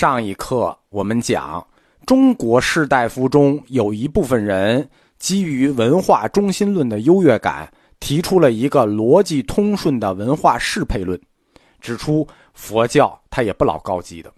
[0.00, 1.62] 上一课我们讲，
[2.06, 4.88] 中国士大夫中有一部分人
[5.18, 7.70] 基于文化中心论的优越感，
[8.00, 11.20] 提出了一个逻辑通顺的文化适配论，
[11.82, 14.32] 指出佛教它也不老高级的。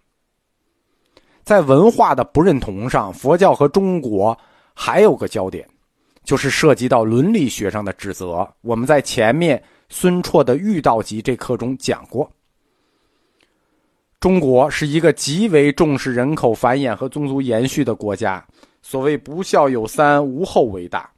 [1.45, 4.37] 在文化的不认同上，佛教和中国
[4.75, 5.65] 还有个焦点，
[6.25, 8.45] 就是涉及到伦理学上的指责。
[8.63, 12.29] 我们在前面孙绰的《遇道集》这课中讲过。
[14.23, 18.47] 中国是一个极为重视人口繁衍和宗族延续的国家。
[18.81, 21.11] 所谓“不孝有三，无后为大”。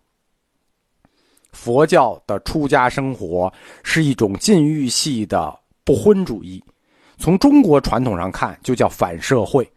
[1.52, 5.54] 佛教的出家生活是一种禁欲系的
[5.84, 6.64] 不婚主义，
[7.18, 9.70] 从中国传统上看，就叫反社会。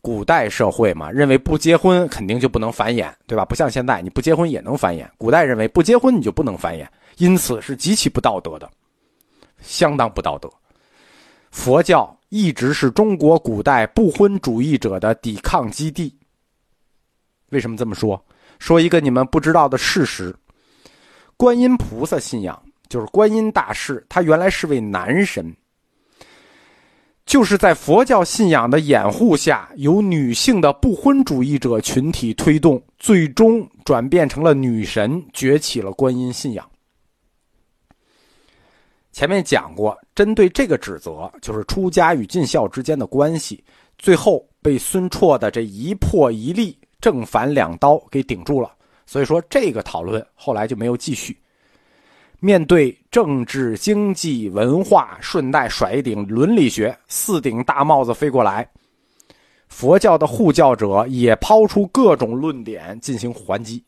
[0.00, 3.44] 古代社会嘛，认为不结婚肯定就不能繁衍，对吧？
[3.44, 5.08] 不像现在，你不结婚也能繁衍。
[5.16, 6.84] 古代认为不结婚你就不能繁衍，
[7.18, 8.68] 因此是极其不道德的，
[9.60, 10.50] 相当不道德。
[11.52, 12.12] 佛教。
[12.28, 16.14] 一直是中国古代不婚主义者的抵抗基地。
[17.50, 18.22] 为什么这么说？
[18.58, 20.34] 说一个你们不知道的事实：
[21.36, 25.54] 观音菩萨信仰就是观音大士，他原来是位男神，
[27.24, 36.68] 就是在佛教信仰的掩护下，由女性的不婚主义者群体推动，最终转变成了女神，崛起了观音信仰。
[39.18, 43.64] 前面讲过，针对这个指责，就是出家与尽孝之间的关系，
[43.98, 48.72] 最后被孙绰的这一破一立、正反两刀给顶住了。
[49.06, 51.36] 所以说，这个讨论后来就没有继续。
[52.38, 58.70] 面对政治、经济、文化，顺带甩一顶伦理学，四顶大帽子飞过来，
[59.66, 63.82] 佛教的护教者也抛出各种论点进行还击。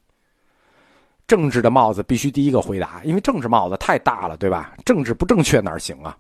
[1.31, 4.75] 政治的帽子必须第一个回答，因为政治帽子太大了，对吧？
[4.85, 6.17] 政治不正确哪行啊？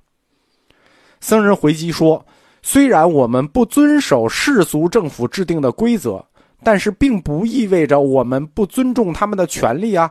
[1.18, 2.24] 僧人回击说
[2.62, 6.24] ：“虽然我们不遵守世俗政府制定的规则，
[6.62, 10.08] 但是并不意味着我们不尊重他们的权利啊，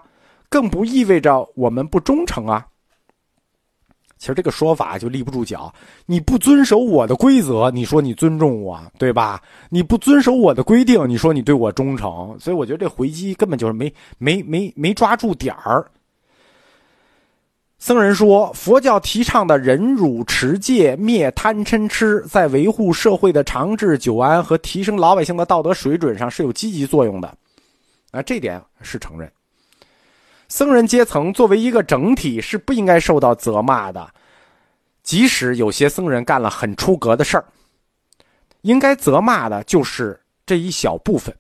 [0.50, 2.68] 更不意味着我们不忠诚啊。”
[4.20, 5.74] 其实这个说法就立不住脚。
[6.06, 9.42] 你不遵守我的规则，你说你尊重我，对吧？
[9.70, 12.38] 你不遵守我的规定，你说你对我忠诚。
[12.38, 15.90] 所以我觉得这回击根本就是没没没没抓住点儿。
[17.78, 27.34] 僧人说，佛教提倡的忍辱持戒、灭贪嗔痴，在维护社会的长治久安和提升老百姓的道德水准上是有积极作用的。
[28.12, 29.32] 啊，这点是承认。
[30.50, 34.12] 僧人阶层作为一个整体是不应该受到责骂的，
[35.04, 37.46] 即使有些僧人干了很出格的事儿，
[38.62, 41.34] 应该责骂的就是这一小部分，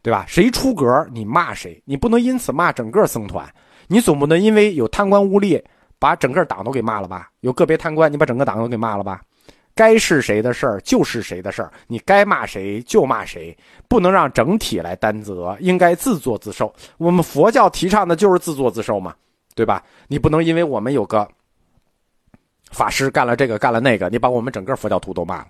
[0.00, 0.24] 对吧？
[0.28, 3.52] 谁出格你骂谁，你不能因此骂整个僧团，
[3.88, 5.60] 你总不能因为有贪官污吏
[5.98, 7.28] 把整个党都给骂了吧？
[7.40, 9.20] 有个别贪官你把整个党都给骂了吧？
[9.74, 13.56] 该是谁的事儿就是谁的事儿，你该骂谁就骂谁，
[13.88, 16.72] 不能让整体来担责，应该自作自受。
[16.96, 19.14] 我们佛教提倡的就是自作自受嘛，
[19.54, 19.82] 对吧？
[20.06, 21.28] 你不能因为我们有个
[22.70, 25.48] 法师干了这个干了那个，你把我们整个佛教徒都骂了。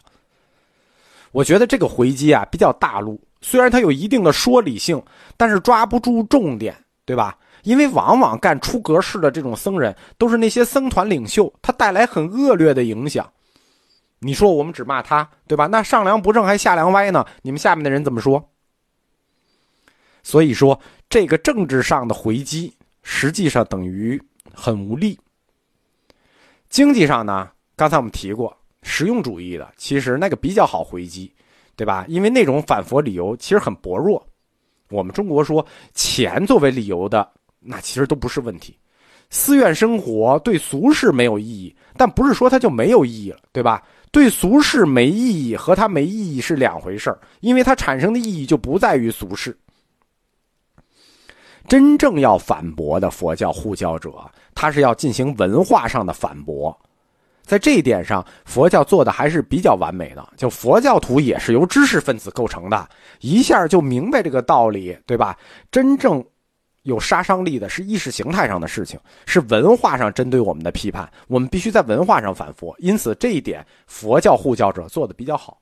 [1.33, 5.03] 我觉得这个回击啊比较大陆，虽然它有一定的说理性，
[5.37, 6.75] 但是抓不住重点，
[7.05, 7.37] 对吧？
[7.65, 13.29] 因为往往干出格事的这种僧人，都是那些僧团领袖，他带来很恶劣的影响。
[14.25, 15.67] 你说我们只骂他，对吧？
[15.67, 17.25] 那上梁不正还下梁歪呢？
[17.43, 18.43] 你们下面的人怎么说？
[20.23, 20.81] 所以说，
[21.11, 24.21] 这个政治上的回击，实际上等于
[24.55, 25.19] 很无力。
[26.71, 31.31] 经济上呢，刚才我们提过，实用主义的其实那个比较好回击，
[31.77, 32.07] 对吧？
[32.09, 34.27] 因为那种反佛理由其实很薄弱。
[34.89, 37.31] 我们中国说钱作为理由的，
[37.61, 38.79] 那其实都不是问题。
[39.31, 43.83] 寺院生活对俗世没有意义，但不是说它就没有意义了，对吧？
[44.15, 49.59] 对俗世没意义和它没意义是两回事因为它产生的意义就不在于俗世。
[51.67, 54.13] 真正要反驳的佛教护教者，
[54.55, 56.79] 他是要进行文化上的反驳，
[57.43, 60.25] 在这一点上，佛教做的还是比较完美的。
[60.37, 65.37] 就佛教徒也是由知识分子构成的，一下就明白这个道理，对吧？
[65.73, 66.25] 真正。
[66.85, 72.75] 有杀伤力的是意识形态上的事情，是文化上针对我们的批判，我们必须在文化上反佛。
[72.79, 75.59] 因此，这一点佛教护教者做的比较好。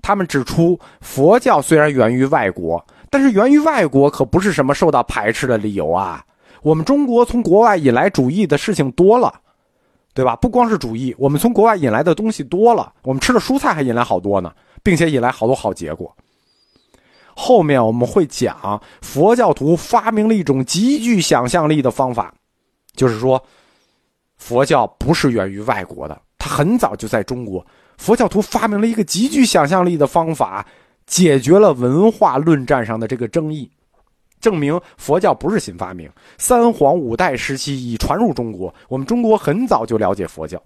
[0.00, 6.24] 他们指出，佛教虽然源于外国，但是源于外国可不是什么受到排斥的理由啊。
[6.62, 9.40] 我们中国从国外引来主义的事情多了，
[10.14, 10.36] 对吧？
[10.36, 14.54] 不光是主义，我们从国外引来的东西多了，我们吃的蔬菜还引来好多呢，
[14.84, 16.16] 并且引来好多好结果。
[17.38, 22.34] 后面我们会讲，佛教徒发明了一种极具想象力的方法，
[22.94, 23.40] 就是说，
[24.38, 27.64] 佛教不是源于外国的，它很早就在中国
[27.98, 30.66] 佛教徒发明了一个极具想象力的方法，
[31.06, 33.70] 解决了文化论战上的这个争议，
[34.40, 40.60] 证明佛教不是新发明，三皇五代时期已传入中国，我们中国很早就了解佛教。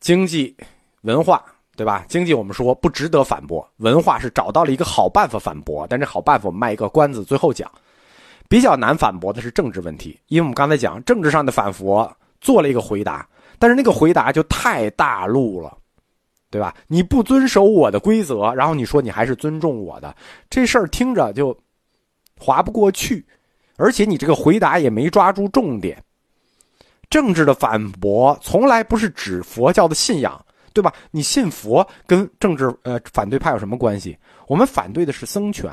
[0.00, 0.56] 经济、
[1.02, 1.44] 文化，
[1.78, 2.04] 对吧？
[2.08, 7.70] 经济我们说不值得反驳，文化是找到了一个好办法反驳，但这好办法我们卖一个关子，最后讲。
[8.48, 12.10] 比较难反驳的是政治问题，因为我们刚才讲政治上的反驳
[12.40, 13.28] 做了一个回答，
[13.60, 15.78] 但是那个回答就太大路了，
[16.50, 16.74] 对吧？
[16.88, 20.12] 你不遵守我的规则，然后你说你还是尊重我的，
[20.50, 21.56] 这事儿听着就
[22.40, 23.24] 划不过去，
[23.76, 26.02] 而且你这个回答也没抓住重点。
[27.08, 30.44] 政治的反驳从来不是指佛教的信仰，
[30.78, 30.94] 对吧？
[31.10, 34.16] 你信佛跟政治呃反对派有什么关系？
[34.46, 35.68] 我们反对的是僧权。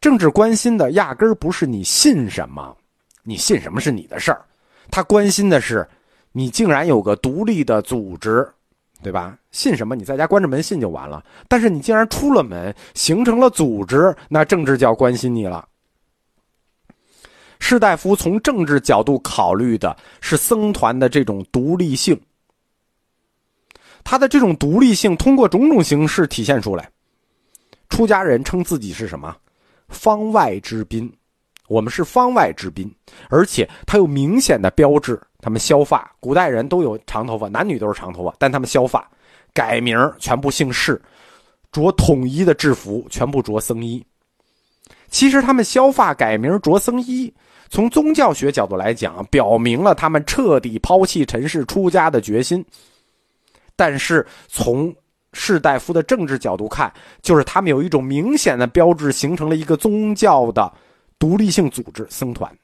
[0.00, 2.76] 政治关心的压根儿不是你信什么，
[3.24, 4.44] 你信什么是你的事儿，
[4.92, 5.84] 他关心的是，
[6.30, 8.48] 你竟然有个独立的组织，
[9.02, 9.36] 对吧？
[9.50, 15.66] 信什么你在家关着门信就完了，但是你竟然出了门形成了组织，那政治就要关心你了。
[17.58, 22.20] 士大夫从政治角度考虑的是僧团的这种独立性，
[24.04, 26.88] 他的这种独立性通过种种形式体现出来。
[27.88, 29.34] 出家人称自己是什么？
[29.88, 31.12] 方外之宾，
[31.68, 32.90] 我们是方外之宾，
[33.28, 35.20] 而且他有明显的标志。
[35.40, 39.08] 他们削发，古代人都有长头发，男女都是长头发，但他们削发，
[39.52, 41.00] 改名全部姓氏，
[41.70, 44.04] 着统一的制服，全部着僧衣。
[45.08, 47.32] 其实他们削发改名着僧衣，
[47.68, 52.64] 从宗教学角度来讲，表明了他们彻底抛弃尘世出家的决心。
[53.76, 54.94] 但是从
[55.32, 56.92] 士大夫的政治角度看，
[57.22, 60.72] 就是他们有一种明显的标志，形成了一个宗教的
[61.18, 62.56] 独立性组织——僧团。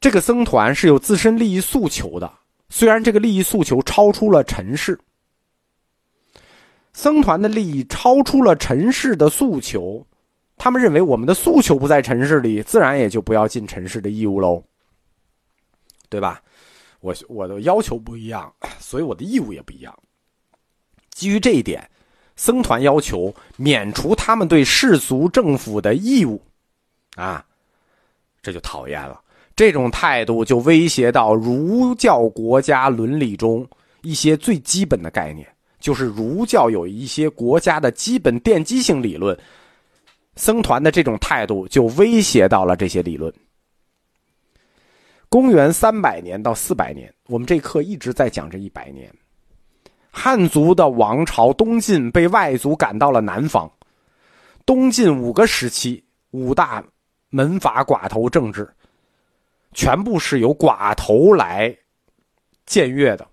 [0.00, 2.32] 这个僧团是有自身利益诉求的，
[2.68, 4.98] 虽然这个利益诉求超出了尘世。
[6.92, 10.04] 僧团的利益超出了尘世的诉求，
[10.56, 14.64] 他们认为我们的诉求不在尘世里，自然也就不要尽尘世的义务喽，
[16.08, 16.42] 对吧？
[17.00, 19.96] 我我的要求不一样，所以我的义务也不一样。
[21.10, 21.88] 基于这一点，
[22.36, 26.42] 僧团要求免除他们对世俗政府的义务，
[27.14, 27.44] 啊，
[28.42, 29.20] 这就讨厌了。
[29.54, 33.66] 这种态度就威胁到儒教国家伦理中
[34.02, 35.48] 一些最基本的概念，
[35.80, 39.38] 就是儒教有一些国家的基本奠基性理论，
[40.34, 43.32] 僧团的这种态度就威胁到了这些理论。
[45.28, 49.12] 公元三百年到四百年，我们这课一直在讲这一百年。
[50.10, 53.70] 汉族的王朝东晋被外族赶到了南方，
[54.64, 56.82] 东晋五个时期五大
[57.28, 58.68] 门阀寡头政治，
[59.72, 61.76] 全部是由寡头来
[62.66, 63.26] 僭越的。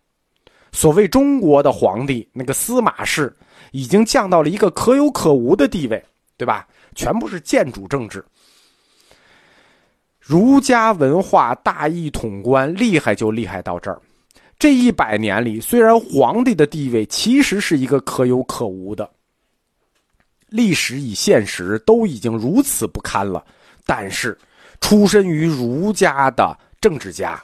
[0.71, 3.33] 所谓中国的皇帝，那个司马氏
[3.71, 6.03] 已经降到了一个可有可无的地位，
[6.35, 6.67] 对吧？
[6.95, 8.25] 全部是建主政治。
[10.23, 14.01] 儒家文化大一统观厉害就厉害到这儿。
[14.57, 19.09] 这一百年里，虽然皇帝的地位其实是一个可有可无的，
[20.47, 23.45] 历史与现实都已经如此不堪了，
[23.85, 24.37] 但是
[24.79, 27.43] 出身于儒家的政治家、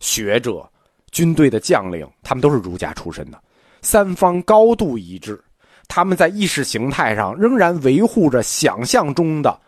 [0.00, 0.68] 学者、
[1.12, 3.40] 军队的将领，他们都是儒家出身的，
[3.82, 5.40] 三方高度一致，
[5.86, 9.60] 他们在意识形态上仍然维护着想象中的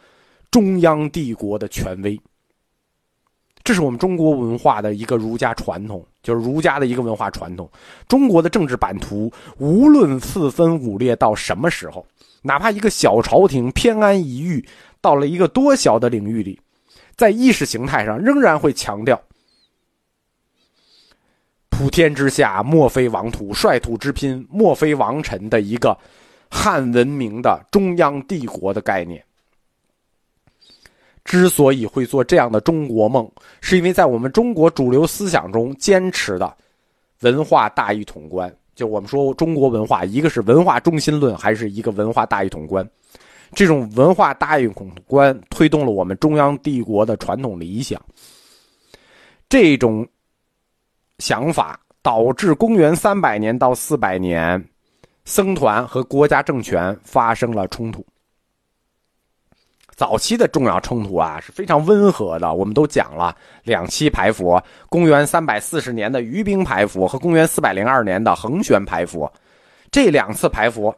[0.51, 2.21] 中央帝国的权威。
[3.69, 7.71] 这是我们中国文化的一个儒家传统，就是儒家的一个文化传统。
[8.09, 12.07] 中国的政治版图，无论四分五裂到什么时候，
[12.41, 14.67] 哪怕一个小朝廷偏安一隅，
[15.03, 16.59] 到了一个多小的领域里，
[17.15, 19.21] 在意识形态上仍然会强调
[21.69, 25.95] “普天之下莫非王土，率土之滨莫非王臣”的一个
[26.49, 29.23] 汉文明的中央帝国的概念。
[31.29, 33.31] 之所以会做这样的中国梦，
[33.61, 36.57] 是因为在我们中国主流思想中坚持的
[37.21, 38.51] 文化大一统观。
[38.75, 42.89] 就我们说中国文化，一个是文化中心论，还是一个文化大一统观。
[43.53, 48.01] 这种文化大一统观推动了我们中央帝国的传统理想。
[49.51, 50.09] 这种
[51.19, 54.65] 想法导致公元三百年到四百年，
[55.27, 58.03] 僧团和国家政权发生了冲突。
[59.99, 69.31] 早期的重要冲突啊是非常温和的，我们都讲了两期排佛，公元三百四十年的余兵排佛和公元四百零二年的恒玄排佛，
[69.91, 70.97] 这两次排佛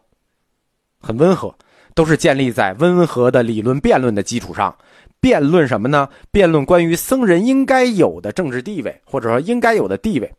[1.00, 1.54] 很温和，
[1.95, 4.76] 都是建立在温和的理论辩论的基础上，
[5.19, 6.07] 辩论什么呢？
[6.30, 10.30] 辩论关于僧人应该有的政治地位，或者说应该有的地位。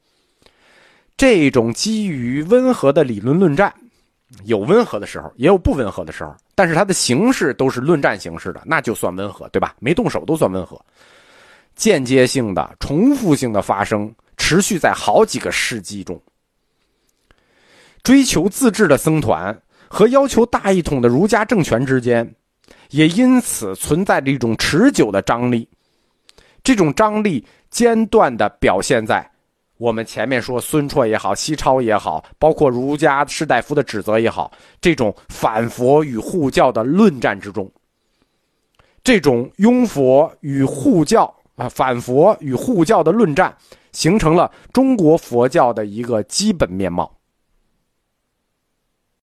[1.17, 3.73] 这种基于温和的理论论战，
[4.45, 9.75] 有温和的时候，也有不温和的时候，但是它的形式都是论战形式的，那就算温和，对吧？
[9.79, 10.79] 没动手都算温和。
[11.75, 16.21] 间接性的、重复性的发生，持续在好几个世纪中。
[18.03, 19.57] 追求自治的僧团
[19.87, 22.35] 和要求大一统的儒家政权之间，
[22.89, 25.67] 也因此存在着一种持久的张力。
[26.63, 29.30] 这种张力间断的表现在。
[29.81, 37.67] 我们前面说孙绰也好，西超也好，包括儒家士大夫的指责也好，这种反佛与护教的论战之中，
[39.03, 43.57] 这种拥佛与护教啊，反佛与护教的论战，
[43.91, 47.11] 形成了中国佛教的一个基本面貌。